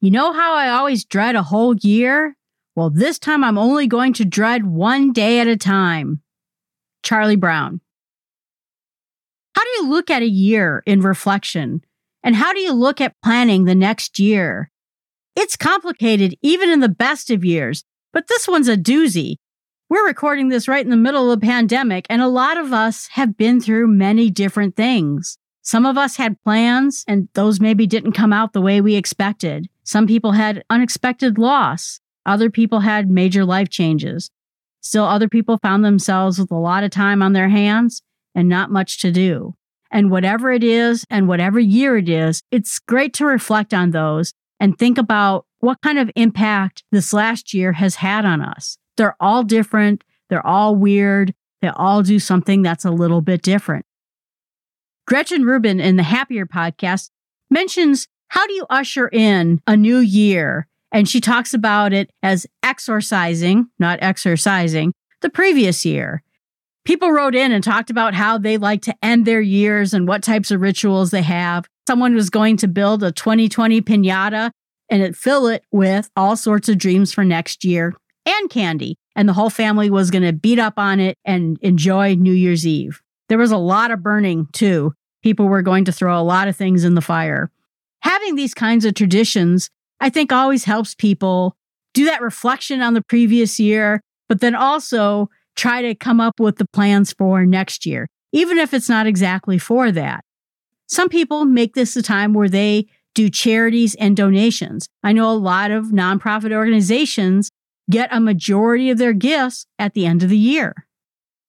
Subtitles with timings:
[0.00, 2.36] You know how I always dread a whole year?
[2.76, 6.22] Well, this time I'm only going to dread one day at a time.
[7.02, 7.80] Charlie Brown.
[9.56, 11.82] How do you look at a year in reflection?
[12.22, 14.70] And how do you look at planning the next year?
[15.34, 19.36] It's complicated even in the best of years, but this one's a doozy.
[19.88, 23.08] We're recording this right in the middle of the pandemic, and a lot of us
[23.12, 25.38] have been through many different things.
[25.62, 29.68] Some of us had plans, and those maybe didn't come out the way we expected.
[29.88, 31.98] Some people had unexpected loss.
[32.26, 34.30] Other people had major life changes.
[34.82, 38.02] Still, other people found themselves with a lot of time on their hands
[38.34, 39.54] and not much to do.
[39.90, 44.34] And whatever it is and whatever year it is, it's great to reflect on those
[44.60, 48.76] and think about what kind of impact this last year has had on us.
[48.98, 50.04] They're all different.
[50.28, 51.32] They're all weird.
[51.62, 53.86] They all do something that's a little bit different.
[55.06, 57.08] Gretchen Rubin in the Happier podcast
[57.48, 60.66] mentions how do you usher in a new year?
[60.92, 66.22] And she talks about it as exorcising, not exercising, the previous year.
[66.84, 70.22] People wrote in and talked about how they like to end their years and what
[70.22, 71.66] types of rituals they have.
[71.86, 74.50] Someone was going to build a 2020 pinata
[74.88, 78.96] and fill it with all sorts of dreams for next year and candy.
[79.14, 82.66] And the whole family was going to beat up on it and enjoy New Year's
[82.66, 83.02] Eve.
[83.28, 84.94] There was a lot of burning too.
[85.22, 87.50] People were going to throw a lot of things in the fire.
[88.02, 89.68] Having these kinds of traditions,
[90.00, 91.56] I think always helps people
[91.94, 96.56] do that reflection on the previous year, but then also try to come up with
[96.56, 100.24] the plans for next year, even if it's not exactly for that.
[100.86, 104.86] Some people make this a time where they do charities and donations.
[105.02, 107.50] I know a lot of nonprofit organizations
[107.90, 110.86] get a majority of their gifts at the end of the year.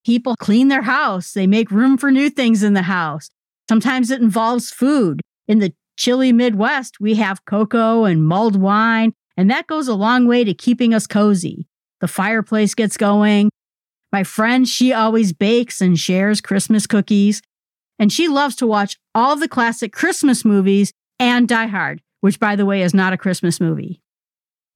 [0.05, 3.29] People clean their house, they make room for new things in the house.
[3.69, 5.21] Sometimes it involves food.
[5.47, 10.25] In the chilly Midwest, we have cocoa and mulled wine, and that goes a long
[10.25, 11.67] way to keeping us cozy.
[11.99, 13.49] The fireplace gets going.
[14.11, 17.41] My friend, she always bakes and shares Christmas cookies.
[17.99, 22.55] And she loves to watch all the classic Christmas movies and Die Hard, which, by
[22.55, 24.01] the way, is not a Christmas movie.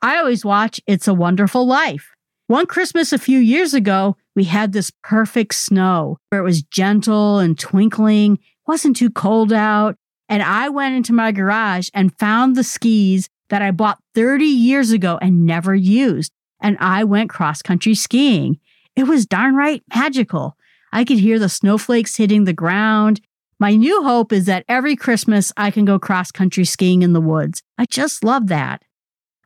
[0.01, 2.11] I always watch It's a Wonderful Life.
[2.47, 7.39] One Christmas a few years ago, we had this perfect snow where it was gentle
[7.39, 9.95] and twinkling, wasn't too cold out.
[10.29, 14.91] And I went into my garage and found the skis that I bought 30 years
[14.91, 16.31] ago and never used.
[16.61, 18.59] And I went cross country skiing.
[18.95, 20.57] It was darn right magical.
[20.91, 23.21] I could hear the snowflakes hitting the ground
[23.63, 27.21] my new hope is that every Christmas I can go cross country skiing in the
[27.21, 27.63] woods.
[27.77, 28.83] I just love that.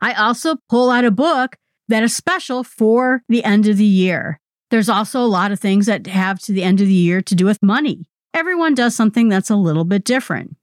[0.00, 1.56] I also pull out a book
[1.86, 4.40] that is special for the end of the year.
[4.72, 7.34] There's also a lot of things that have to the end of the year to
[7.36, 8.06] do with money.
[8.34, 10.56] Everyone does something that's a little bit different.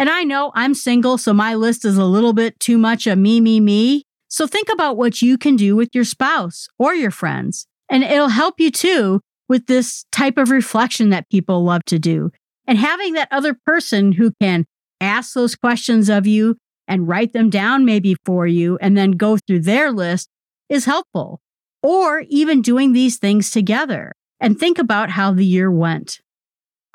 [0.00, 3.14] And I know I'm single, so my list is a little bit too much a
[3.16, 4.04] me, me, me.
[4.28, 7.66] So think about what you can do with your spouse or your friends.
[7.90, 12.30] And it'll help you too with this type of reflection that people love to do.
[12.66, 14.64] And having that other person who can
[15.02, 16.56] ask those questions of you
[16.88, 20.30] and write them down maybe for you and then go through their list
[20.70, 21.42] is helpful.
[21.82, 26.20] Or even doing these things together and think about how the year went.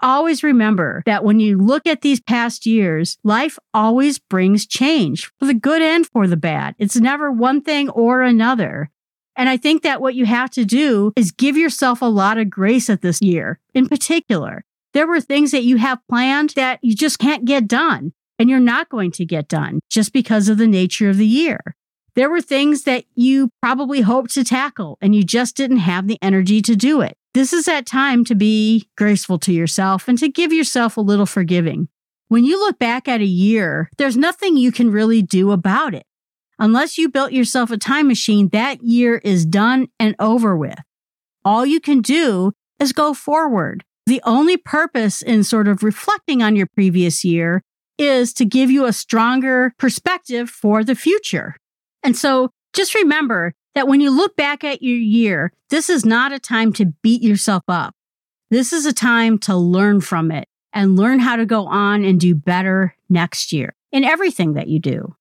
[0.02, 5.46] Always remember that when you look at these past years, life always brings change for
[5.46, 6.76] the good and for the bad.
[6.78, 8.92] It's never one thing or another.
[9.38, 12.50] And I think that what you have to do is give yourself a lot of
[12.50, 14.64] grace at this year in particular
[14.96, 18.62] there were things that you have planned that you just can't get done and you're
[18.62, 21.60] not going to get done just because of the nature of the year.
[22.16, 26.18] There were things that you probably hoped to tackle and you just didn't have the
[26.22, 27.18] energy to do it.
[27.36, 31.26] This is that time to be graceful to yourself and to give yourself a little
[31.26, 31.90] forgiving.
[32.30, 36.06] When you look back at a year, there's nothing you can really do about it.
[36.60, 40.80] Unless you built yourself a time machine, that year is done and over with.
[41.44, 43.84] All you can do is go forward.
[44.06, 47.62] The only purpose in sort of reflecting on your previous year
[47.98, 51.58] is to give you a stronger perspective for the future.
[52.02, 56.32] And so just remember that when you look back at your year, this is not
[56.32, 57.94] a time to beat yourself up.
[58.50, 62.20] This is a time to learn from it and learn how to go on and
[62.20, 65.16] do better next year in everything that you do.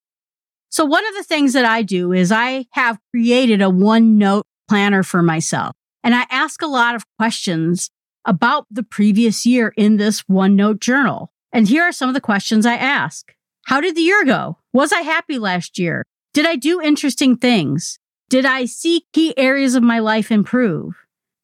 [0.71, 5.03] So one of the things that I do is I have created a OneNote planner
[5.03, 7.91] for myself and I ask a lot of questions
[8.25, 11.31] about the previous year in this OneNote journal.
[11.53, 13.33] And here are some of the questions I ask.
[13.67, 14.59] How did the year go?
[14.73, 16.05] Was I happy last year?
[16.33, 17.99] Did I do interesting things?
[18.29, 20.95] Did I see key areas of my life improve?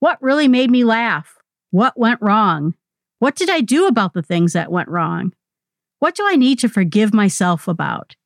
[0.00, 1.36] What really made me laugh?
[1.70, 2.74] What went wrong?
[3.18, 5.32] What did I do about the things that went wrong?
[5.98, 8.16] What do I need to forgive myself about?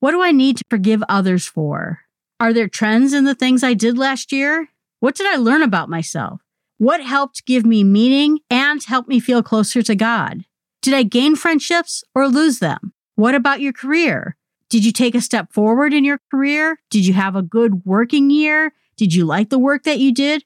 [0.00, 2.02] What do I need to forgive others for?
[2.38, 4.68] Are there trends in the things I did last year?
[5.00, 6.40] What did I learn about myself?
[6.78, 10.44] What helped give me meaning and help me feel closer to God?
[10.80, 12.92] Did I gain friendships or lose them?
[13.16, 14.36] What about your career?
[14.70, 16.78] Did you take a step forward in your career?
[16.90, 18.72] Did you have a good working year?
[18.96, 20.44] Did you like the work that you did?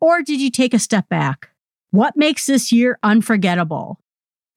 [0.00, 1.50] Or did you take a step back?
[1.90, 4.00] What makes this year unforgettable?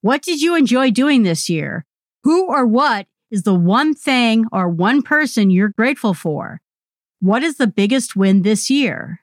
[0.01, 1.85] What did you enjoy doing this year?
[2.23, 6.61] Who or what is the one thing or one person you're grateful for?
[7.21, 9.21] What is the biggest win this year?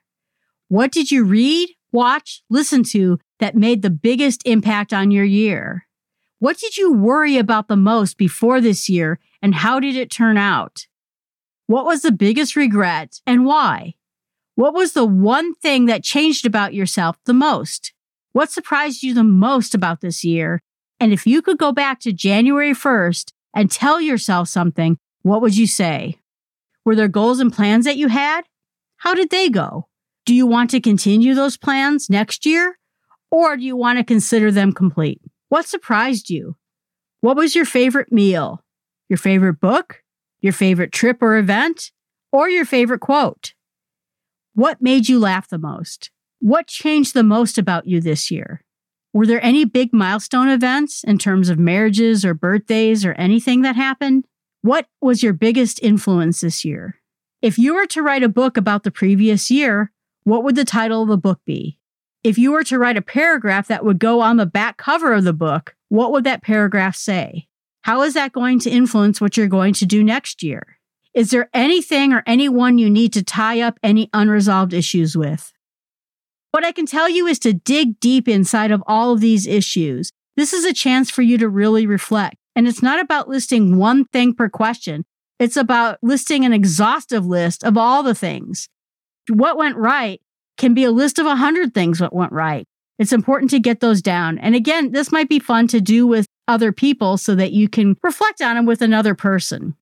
[0.69, 5.85] What did you read, watch, listen to that made the biggest impact on your year?
[6.43, 10.35] What did you worry about the most before this year and how did it turn
[10.35, 10.87] out?
[11.67, 13.93] What was the biggest regret and why?
[14.55, 17.93] What was the one thing that changed about yourself the most?
[18.33, 20.61] What surprised you the most about this year?
[20.99, 25.55] And if you could go back to January 1st and tell yourself something, what would
[25.55, 26.17] you say?
[26.83, 28.41] Were there goals and plans that you had?
[28.97, 29.87] How did they go?
[30.25, 32.77] Do you want to continue those plans next year?
[33.31, 35.21] Or do you want to consider them complete?
[35.53, 36.55] What surprised you?
[37.21, 38.63] What was your favorite meal?
[39.07, 40.01] Your favorite book?
[40.41, 41.91] Your favorite trip or event?
[42.31, 43.53] Or your favorite quote?
[44.55, 46.09] What made you laugh the most?
[46.39, 48.63] What changed the most about you this year?
[49.13, 53.75] Were there any big milestone events in terms of marriages or birthdays or anything that
[53.75, 54.25] happened?
[54.63, 56.95] What was your biggest influence this year?
[57.43, 59.91] If you were to write a book about the previous year,
[60.23, 61.77] what would the title of the book be?
[62.23, 65.25] If you were to write a paragraph that would go on the back cover of
[65.25, 67.47] the book, what would that paragraph say?
[67.81, 70.77] How is that going to influence what you're going to do next year?
[71.13, 75.51] Is there anything or anyone you need to tie up any unresolved issues with?
[76.51, 80.11] What I can tell you is to dig deep inside of all of these issues.
[80.37, 82.37] This is a chance for you to really reflect.
[82.55, 85.03] And it's not about listing one thing per question.
[85.39, 88.69] It's about listing an exhaustive list of all the things.
[89.27, 90.21] What went right
[90.63, 92.65] can be a list of a hundred things what went right.
[92.97, 94.37] It's important to get those down.
[94.37, 97.97] And again, this might be fun to do with other people so that you can
[98.01, 99.75] reflect on them with another person.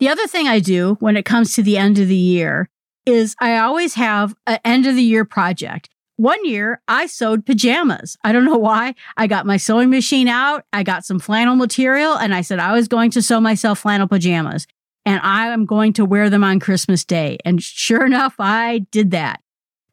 [0.00, 2.68] The other thing I do when it comes to the end of the year
[3.06, 5.90] is I always have an end of the year project.
[6.16, 8.16] One year I sewed pajamas.
[8.24, 8.96] I don't know why.
[9.16, 10.64] I got my sewing machine out.
[10.72, 14.08] I got some flannel material and I said I was going to sew myself flannel
[14.08, 14.66] pajamas
[15.04, 17.38] and I am going to wear them on Christmas Day.
[17.44, 19.40] And sure enough, I did that.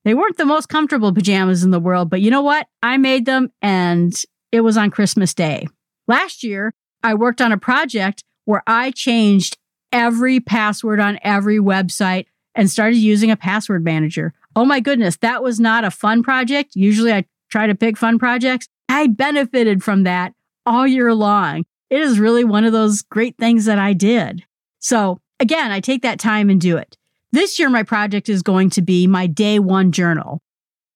[0.06, 2.68] They weren't the most comfortable pajamas in the world, but you know what?
[2.82, 4.14] I made them and
[4.52, 5.68] it was on Christmas Day.
[6.08, 9.58] Last year, I worked on a project where I changed
[9.92, 14.34] every password on every website and started using a password manager.
[14.56, 16.76] Oh my goodness, that was not a fun project.
[16.76, 18.68] Usually I try to pick fun projects.
[18.90, 20.34] I benefited from that
[20.66, 21.66] all year long.
[21.90, 24.44] It is really one of those great things that I did.
[24.80, 26.98] So again, I take that time and do it.
[27.34, 30.40] This year, my project is going to be my day one journal.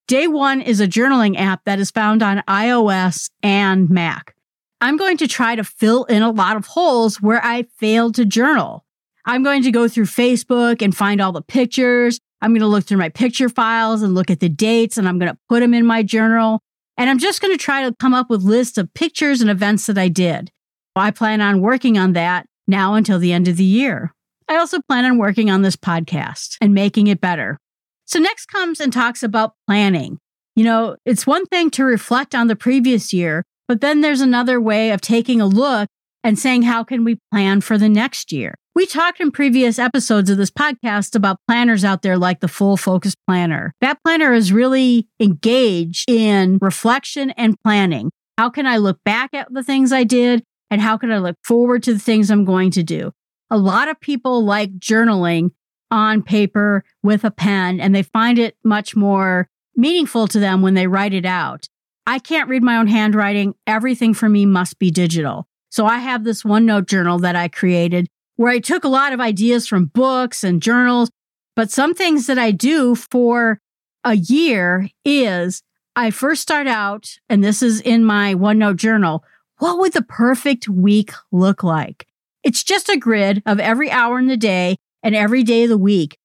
[0.07, 4.35] Day one is a journaling app that is found on iOS and Mac.
[4.79, 8.25] I'm going to try to fill in a lot of holes where I failed to
[8.25, 8.85] journal.
[9.25, 12.19] I'm going to go through Facebook and find all the pictures.
[12.39, 15.17] I'm going to look through my picture files and look at the dates and I'm
[15.17, 16.61] going to put them in my journal.
[16.97, 19.87] And I'm just going to try to come up with lists of pictures and events
[19.87, 20.51] that I did.
[20.95, 24.13] I plan on working on that now until the end of the year.
[24.49, 27.57] I also plan on working on this podcast and making it better.
[28.05, 30.19] So, next comes and talks about planning.
[30.55, 34.59] You know, it's one thing to reflect on the previous year, but then there's another
[34.59, 35.89] way of taking a look
[36.23, 38.55] and saying, how can we plan for the next year?
[38.73, 42.77] We talked in previous episodes of this podcast about planners out there like the Full
[42.77, 43.73] Focus Planner.
[43.81, 48.11] That planner is really engaged in reflection and planning.
[48.37, 50.43] How can I look back at the things I did?
[50.69, 53.11] And how can I look forward to the things I'm going to do?
[53.49, 55.51] A lot of people like journaling
[55.89, 60.73] on paper with a pen and they find it much more meaningful to them when
[60.73, 61.67] they write it out.
[62.05, 63.53] I can't read my own handwriting.
[63.65, 65.47] Everything for me must be digital.
[65.69, 69.19] So I have this OneNote journal that I created where I took a lot of
[69.19, 71.09] ideas from books and journals,
[71.55, 73.59] but some things that I do for
[74.03, 75.63] a year is
[75.95, 79.23] I first start out, and this is in my OneNote journal.
[79.57, 82.07] What would the perfect week look like?
[82.47, 85.77] It's just a grid of every hour in the day and every day of the
[85.77, 86.17] week.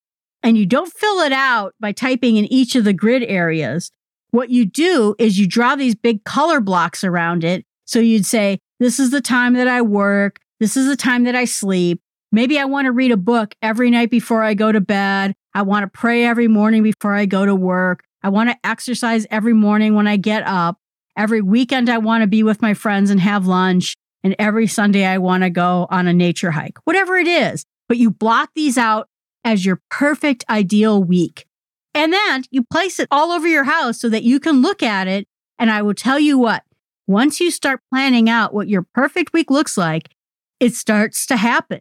[0.45, 3.91] And you don't fill it out by typing in each of the grid areas.
[4.31, 7.65] What you do is you draw these big color blocks around it.
[7.87, 10.39] So you'd say, this is the time that I work.
[10.61, 12.01] This is the time that I sleep.
[12.31, 15.35] Maybe I want to read a book every night before I go to bed.
[15.55, 18.05] I want to pray every morning before I go to work.
[18.23, 20.79] I want to exercise every morning when I get up.
[21.17, 23.97] Every weekend, I want to be with my friends and have lunch.
[24.25, 27.65] And every Sunday I want to go on a nature hike, whatever it is.
[27.89, 29.09] But you block these out
[29.45, 31.47] as your perfect ideal week.
[31.95, 35.09] And then you place it all over your house so that you can look at
[35.09, 35.27] it.
[35.59, 36.63] And I will tell you what,
[37.07, 40.09] once you start planning out what your perfect week looks like,
[40.61, 41.81] it starts to happen.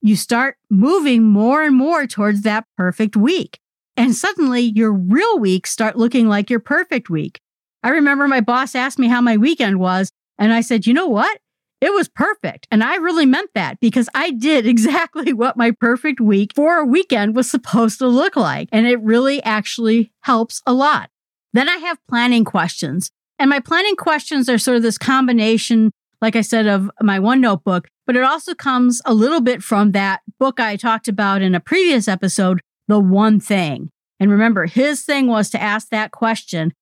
[0.00, 3.60] You start moving more and more towards that perfect week.
[3.96, 7.40] And suddenly your real weeks start looking like your perfect week.
[7.84, 10.10] I remember my boss asked me how my weekend was.
[10.38, 11.38] And I said, you know what?
[11.82, 12.68] It was perfect.
[12.70, 16.86] And I really meant that because I did exactly what my perfect week for a
[16.86, 18.68] weekend was supposed to look like.
[18.70, 21.10] And it really actually helps a lot.
[21.52, 23.10] Then I have planning questions.
[23.38, 27.40] And my planning questions are sort of this combination, like I said, of my one
[27.40, 31.54] notebook, but it also comes a little bit from that book I talked about in
[31.54, 33.90] a previous episode, The One Thing.
[34.20, 36.72] And remember, his thing was to ask that question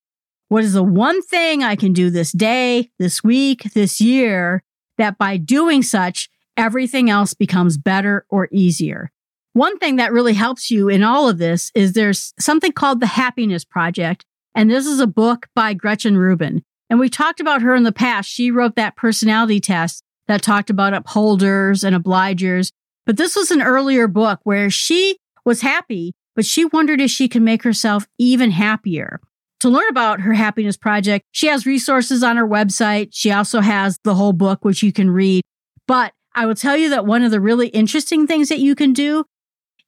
[0.49, 4.63] What is the one thing I can do this day, this week, this year
[5.01, 9.11] that by doing such, everything else becomes better or easier.
[9.55, 13.07] One thing that really helps you in all of this is there's something called the
[13.07, 14.25] Happiness Project.
[14.55, 16.63] And this is a book by Gretchen Rubin.
[16.89, 18.29] And we talked about her in the past.
[18.29, 22.71] She wrote that personality test that talked about upholders and obligers.
[23.07, 27.29] But this was an earlier book where she was happy, but she wondered if she
[27.29, 29.21] could make herself even happier.
[29.61, 33.11] To learn about her happiness project, she has resources on her website.
[33.13, 35.43] She also has the whole book, which you can read.
[35.87, 38.93] But I will tell you that one of the really interesting things that you can
[38.93, 39.25] do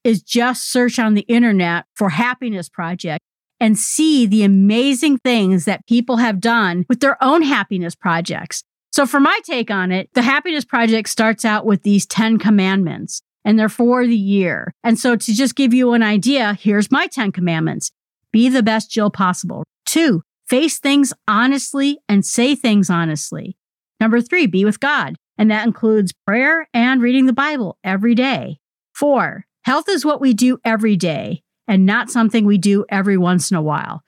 [0.05, 3.25] is just search on the internet for happiness project
[3.61, 8.64] and see the amazing things that people have done with their own happiness projects.
[8.91, 13.23] So for my take on it, the happiness project starts out with these 10 commandments
[13.45, 14.75] and they're for the year.
[14.85, 17.91] And so to just give you an idea, here's my 10 commandments.
[18.32, 19.64] Be the best Jill possible.
[19.84, 23.56] Two, face things honestly and say things honestly.
[24.00, 25.16] Number three, be with God.
[25.38, 28.58] And that includes prayer and reading the Bible every day.
[28.94, 33.50] Four, health is what we do every day and not something we do every once
[33.50, 34.02] in a while.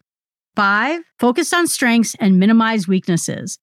[0.56, 3.58] Five, focus on strengths and minimize weaknesses.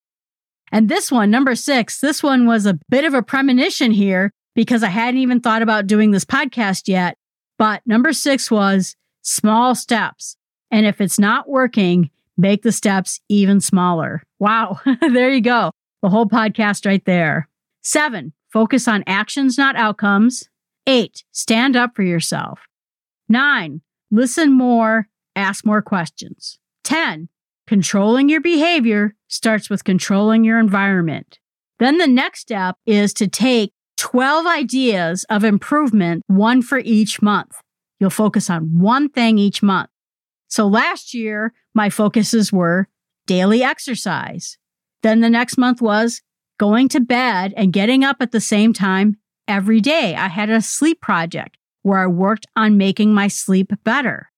[0.71, 4.83] And this one, number six, this one was a bit of a premonition here because
[4.83, 7.15] I hadn't even thought about doing this podcast yet.
[7.57, 10.35] But number six was small steps.
[10.71, 14.23] And if it's not working, make the steps even smaller.
[14.39, 14.79] Wow.
[15.01, 15.71] there you go.
[16.01, 17.47] The whole podcast right there.
[17.83, 20.49] Seven, focus on actions, not outcomes.
[20.87, 22.61] Eight, stand up for yourself.
[23.29, 26.57] Nine, listen more, ask more questions.
[26.83, 27.29] 10,
[27.67, 31.39] controlling your behavior starts with controlling your environment.
[31.79, 37.61] Then the next step is to take 12 ideas of improvement, one for each month.
[37.99, 39.89] You'll focus on one thing each month.
[40.51, 42.89] So last year, my focuses were
[43.25, 44.58] daily exercise.
[45.01, 46.22] Then the next month was
[46.60, 49.15] going to bed and getting up at the same time
[49.48, 50.13] every day.
[50.13, 54.29] I had a sleep project where I worked on making my sleep better.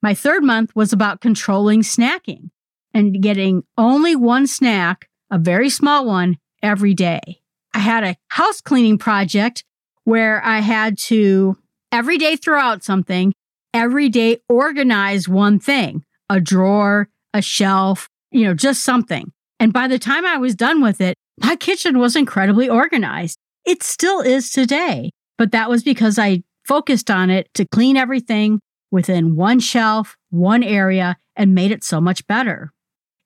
[0.00, 2.50] My third month was about controlling snacking
[2.94, 7.42] and getting only one snack, a very small one, every day.
[7.74, 9.64] I had a house cleaning project
[10.04, 11.58] where I had to
[11.90, 13.32] every day throw out something
[13.72, 19.32] every day organize one thing, a drawer, a shelf, you know, just something.
[19.60, 23.38] And by the time I was done with it, my kitchen was incredibly organized.
[23.64, 28.60] It still is today, but that was because I focused on it to clean everything
[28.90, 32.72] within one shelf, one area, and made it so much better.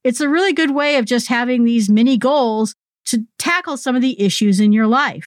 [0.05, 2.75] It's a really good way of just having these mini goals
[3.07, 5.25] to tackle some of the issues in your life.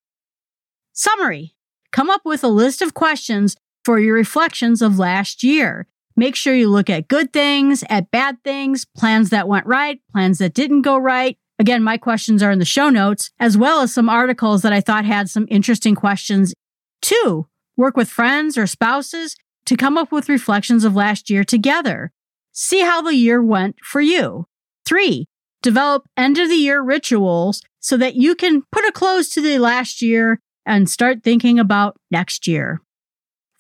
[0.94, 1.56] Summary
[1.92, 3.56] Come up with a list of questions
[3.86, 5.88] for your reflections of last year.
[6.18, 10.40] Make sure you look at good things, at bad things, plans that went right, plans
[10.40, 11.38] that didn't go right.
[11.60, 14.82] Again, my questions are in the show notes, as well as some articles that I
[14.82, 16.54] thought had some interesting questions.
[17.02, 22.12] Two, work with friends or spouses to come up with reflections of last year together.
[22.52, 24.48] See how the year went for you.
[24.86, 25.28] Three,
[25.62, 29.60] develop end of the year rituals so that you can put a close to the
[29.60, 32.82] last year and start thinking about next year.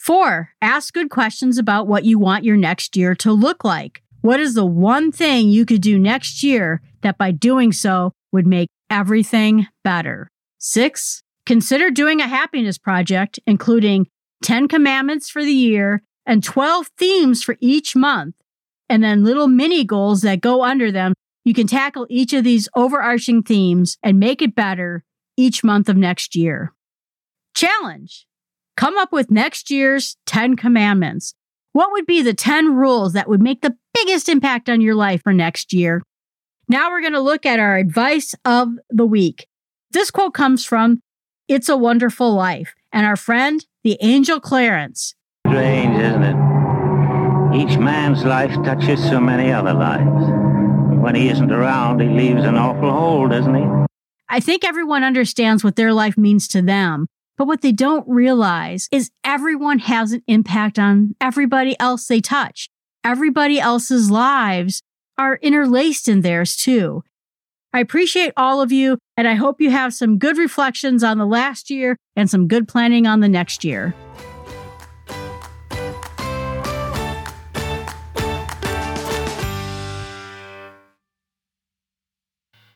[0.05, 4.03] Four, ask good questions about what you want your next year to look like.
[4.21, 8.45] What is the one thing you could do next year that by doing so would
[8.45, 10.29] make everything better?
[10.59, 14.05] Six, consider doing a happiness project, including
[14.43, 18.35] 10 commandments for the year and 12 themes for each month,
[18.87, 21.15] and then little mini goals that go under them.
[21.43, 25.03] You can tackle each of these overarching themes and make it better
[25.35, 26.75] each month of next year.
[27.55, 28.27] Challenge
[28.77, 31.33] Come up with next year's 10 commandments.
[31.71, 35.21] What would be the 10 rules that would make the biggest impact on your life
[35.23, 36.01] for next year?
[36.67, 39.47] Now we're going to look at our advice of the week.
[39.91, 41.01] This quote comes from
[41.47, 45.15] It's a Wonderful Life and our friend, the angel Clarence.
[45.47, 46.35] Strange, isn't it?
[47.55, 50.25] Each man's life touches so many other lives.
[51.01, 53.63] When he isn't around, he leaves an awful hole, doesn't he?
[54.27, 58.87] I think everyone understands what their life means to them, but what they don't realize
[58.91, 62.69] is everyone has an impact on everybody else they touch.
[63.03, 64.81] Everybody else's lives
[65.17, 67.03] are interlaced in theirs too.
[67.73, 71.25] I appreciate all of you, and I hope you have some good reflections on the
[71.25, 73.93] last year and some good planning on the next year.